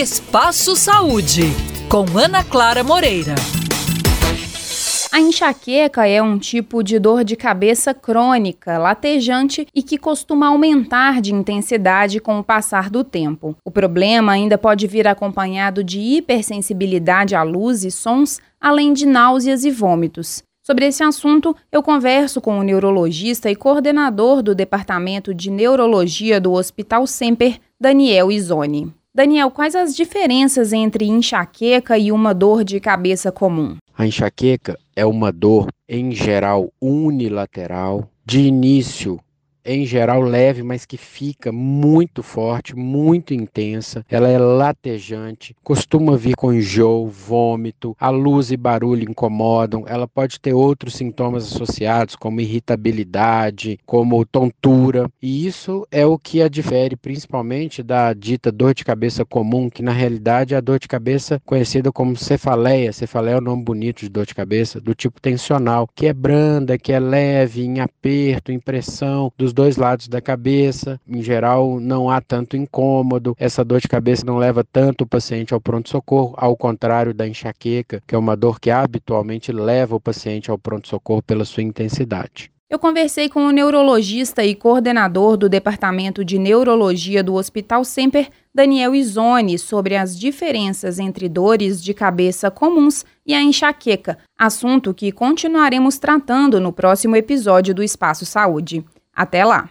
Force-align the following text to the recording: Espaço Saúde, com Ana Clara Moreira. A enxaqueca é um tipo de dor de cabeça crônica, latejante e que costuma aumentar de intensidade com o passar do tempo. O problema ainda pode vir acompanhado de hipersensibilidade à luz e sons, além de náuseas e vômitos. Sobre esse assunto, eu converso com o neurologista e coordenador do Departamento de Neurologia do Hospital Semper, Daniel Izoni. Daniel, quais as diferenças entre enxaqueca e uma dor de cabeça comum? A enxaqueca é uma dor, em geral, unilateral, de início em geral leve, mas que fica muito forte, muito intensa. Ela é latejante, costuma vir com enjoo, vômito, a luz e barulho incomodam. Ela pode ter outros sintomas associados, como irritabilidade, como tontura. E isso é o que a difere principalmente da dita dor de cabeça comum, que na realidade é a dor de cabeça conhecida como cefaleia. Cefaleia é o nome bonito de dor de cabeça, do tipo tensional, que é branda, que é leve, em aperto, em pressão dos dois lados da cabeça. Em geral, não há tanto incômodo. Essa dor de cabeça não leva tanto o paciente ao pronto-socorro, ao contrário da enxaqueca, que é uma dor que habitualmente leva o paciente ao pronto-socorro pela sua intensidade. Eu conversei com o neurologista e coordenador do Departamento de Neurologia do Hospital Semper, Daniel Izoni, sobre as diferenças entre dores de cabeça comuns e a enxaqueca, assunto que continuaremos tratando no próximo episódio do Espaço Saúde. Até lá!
Espaço 0.00 0.76
Saúde, 0.76 1.42
com 1.88 2.04
Ana 2.16 2.44
Clara 2.44 2.84
Moreira. 2.84 3.34
A 5.10 5.18
enxaqueca 5.18 6.06
é 6.06 6.22
um 6.22 6.38
tipo 6.38 6.84
de 6.84 7.00
dor 7.00 7.24
de 7.24 7.34
cabeça 7.34 7.92
crônica, 7.92 8.78
latejante 8.78 9.66
e 9.74 9.82
que 9.82 9.98
costuma 9.98 10.46
aumentar 10.46 11.20
de 11.20 11.34
intensidade 11.34 12.20
com 12.20 12.38
o 12.38 12.44
passar 12.44 12.90
do 12.90 13.02
tempo. 13.02 13.56
O 13.64 13.72
problema 13.72 14.30
ainda 14.30 14.56
pode 14.56 14.86
vir 14.86 15.08
acompanhado 15.08 15.82
de 15.82 15.98
hipersensibilidade 15.98 17.34
à 17.34 17.42
luz 17.42 17.82
e 17.82 17.90
sons, 17.90 18.38
além 18.60 18.92
de 18.92 19.04
náuseas 19.04 19.64
e 19.64 19.70
vômitos. 19.72 20.44
Sobre 20.62 20.86
esse 20.86 21.02
assunto, 21.02 21.56
eu 21.72 21.82
converso 21.82 22.40
com 22.40 22.56
o 22.56 22.62
neurologista 22.62 23.50
e 23.50 23.56
coordenador 23.56 24.44
do 24.44 24.54
Departamento 24.54 25.34
de 25.34 25.50
Neurologia 25.50 26.40
do 26.40 26.52
Hospital 26.52 27.04
Semper, 27.04 27.58
Daniel 27.80 28.30
Izoni. 28.30 28.96
Daniel, 29.18 29.50
quais 29.50 29.74
as 29.74 29.96
diferenças 29.96 30.72
entre 30.72 31.04
enxaqueca 31.04 31.98
e 31.98 32.12
uma 32.12 32.32
dor 32.32 32.62
de 32.62 32.78
cabeça 32.78 33.32
comum? 33.32 33.76
A 33.96 34.06
enxaqueca 34.06 34.78
é 34.94 35.04
uma 35.04 35.32
dor, 35.32 35.66
em 35.88 36.12
geral, 36.12 36.72
unilateral, 36.80 38.08
de 38.24 38.42
início 38.42 39.18
em 39.68 39.84
geral 39.84 40.22
leve, 40.22 40.62
mas 40.62 40.86
que 40.86 40.96
fica 40.96 41.52
muito 41.52 42.22
forte, 42.22 42.74
muito 42.74 43.34
intensa. 43.34 44.04
Ela 44.08 44.28
é 44.28 44.38
latejante, 44.38 45.54
costuma 45.62 46.16
vir 46.16 46.34
com 46.34 46.52
enjoo, 46.52 47.06
vômito, 47.06 47.94
a 48.00 48.08
luz 48.08 48.50
e 48.50 48.56
barulho 48.56 49.08
incomodam. 49.08 49.84
Ela 49.86 50.08
pode 50.08 50.40
ter 50.40 50.54
outros 50.54 50.94
sintomas 50.94 51.44
associados, 51.44 52.16
como 52.16 52.40
irritabilidade, 52.40 53.78
como 53.84 54.24
tontura. 54.24 55.10
E 55.20 55.46
isso 55.46 55.86
é 55.90 56.06
o 56.06 56.18
que 56.18 56.40
a 56.40 56.48
difere 56.48 56.96
principalmente 56.96 57.82
da 57.82 58.14
dita 58.14 58.50
dor 58.50 58.72
de 58.74 58.84
cabeça 58.84 59.24
comum, 59.24 59.68
que 59.68 59.82
na 59.82 59.92
realidade 59.92 60.54
é 60.54 60.56
a 60.56 60.60
dor 60.60 60.78
de 60.78 60.88
cabeça 60.88 61.40
conhecida 61.44 61.92
como 61.92 62.16
cefaleia. 62.16 62.92
Cefaleia 62.92 63.34
é 63.34 63.38
o 63.38 63.42
nome 63.42 63.62
bonito 63.62 64.00
de 64.00 64.08
dor 64.08 64.24
de 64.24 64.34
cabeça, 64.34 64.80
do 64.80 64.94
tipo 64.94 65.20
tensional, 65.20 65.88
que 65.94 66.06
é 66.06 66.12
branda, 66.14 66.78
que 66.78 66.92
é 66.92 66.98
leve, 66.98 67.62
em 67.62 67.80
aperto, 67.80 68.50
em 68.50 68.58
pressão 68.58 69.32
dos 69.36 69.52
dois 69.58 69.76
lados 69.76 70.06
da 70.06 70.20
cabeça. 70.20 71.00
Em 71.04 71.20
geral, 71.20 71.80
não 71.80 72.08
há 72.08 72.20
tanto 72.20 72.56
incômodo. 72.56 73.34
Essa 73.36 73.64
dor 73.64 73.80
de 73.80 73.88
cabeça 73.88 74.24
não 74.24 74.38
leva 74.38 74.62
tanto 74.62 75.02
o 75.02 75.06
paciente 75.06 75.52
ao 75.52 75.60
pronto-socorro, 75.60 76.32
ao 76.36 76.56
contrário 76.56 77.12
da 77.12 77.26
enxaqueca, 77.26 78.00
que 78.06 78.14
é 78.14 78.18
uma 78.18 78.36
dor 78.36 78.60
que 78.60 78.70
habitualmente 78.70 79.50
leva 79.50 79.96
o 79.96 80.00
paciente 80.00 80.48
ao 80.48 80.56
pronto-socorro 80.56 81.20
pela 81.22 81.44
sua 81.44 81.64
intensidade. 81.64 82.52
Eu 82.70 82.78
conversei 82.78 83.28
com 83.28 83.46
o 83.46 83.50
neurologista 83.50 84.44
e 84.44 84.54
coordenador 84.54 85.36
do 85.36 85.48
Departamento 85.48 86.24
de 86.24 86.38
Neurologia 86.38 87.24
do 87.24 87.34
Hospital 87.34 87.82
Semper, 87.82 88.28
Daniel 88.54 88.94
Izoni, 88.94 89.58
sobre 89.58 89.96
as 89.96 90.16
diferenças 90.16 91.00
entre 91.00 91.28
dores 91.28 91.82
de 91.82 91.92
cabeça 91.92 92.48
comuns 92.48 93.04
e 93.26 93.34
a 93.34 93.42
enxaqueca, 93.42 94.18
assunto 94.38 94.94
que 94.94 95.10
continuaremos 95.10 95.98
tratando 95.98 96.60
no 96.60 96.72
próximo 96.72 97.16
episódio 97.16 97.74
do 97.74 97.82
Espaço 97.82 98.24
Saúde. 98.24 98.84
Até 99.18 99.44
lá! 99.44 99.68